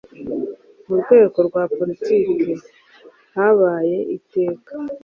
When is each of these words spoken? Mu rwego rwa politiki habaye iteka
Mu 0.87 0.95
rwego 1.01 1.37
rwa 1.47 1.63
politiki 1.77 2.51
habaye 3.35 3.97
iteka 4.17 4.73